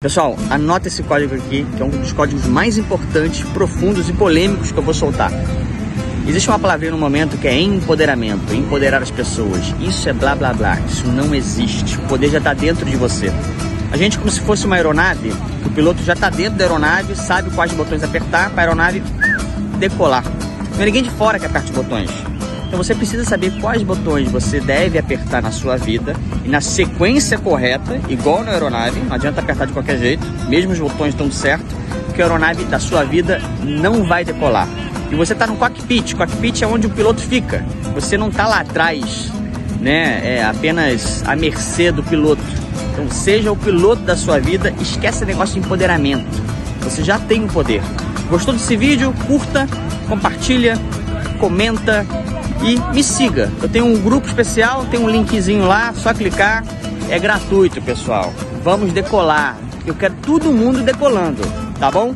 [0.00, 4.70] Pessoal, anota esse código aqui, que é um dos códigos mais importantes, profundos e polêmicos
[4.70, 5.32] que eu vou soltar.
[6.24, 9.74] Existe uma palavrinha no momento que é empoderamento, empoderar as pessoas.
[9.80, 11.96] Isso é blá blá blá, isso não existe.
[11.96, 13.32] O poder já está dentro de você.
[13.90, 15.32] A gente como se fosse uma aeronave,
[15.66, 19.02] o piloto já está dentro da aeronave, sabe quais botões apertar para a aeronave
[19.80, 20.22] decolar.
[20.76, 22.37] Não é ninguém de fora que aperta os botões.
[22.68, 26.14] Então você precisa saber quais botões você deve apertar na sua vida
[26.44, 30.78] e na sequência correta, igual na aeronave, não adianta apertar de qualquer jeito, mesmo os
[30.78, 31.74] botões estão certo,
[32.04, 34.68] porque a aeronave da sua vida não vai decolar.
[35.10, 37.64] E você está no cockpit, cockpit é onde o piloto fica.
[37.94, 39.32] Você não está lá atrás,
[39.80, 40.36] né?
[40.36, 42.42] É apenas à mercê do piloto.
[42.92, 46.26] Então seja o piloto da sua vida, esquece o negócio de empoderamento.
[46.82, 47.80] Você já tem o poder.
[48.28, 49.14] Gostou desse vídeo?
[49.26, 49.66] Curta,
[50.06, 50.78] compartilha,
[51.38, 52.04] comenta
[52.62, 53.50] e me siga.
[53.62, 56.64] Eu tenho um grupo especial, tem um linkzinho lá, só clicar.
[57.08, 58.32] É gratuito, pessoal.
[58.62, 59.56] Vamos decolar.
[59.86, 61.42] Eu quero todo mundo decolando,
[61.80, 62.14] tá bom?